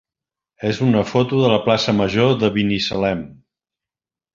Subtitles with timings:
[0.69, 3.27] és una foto de la plaça major de Binissalem.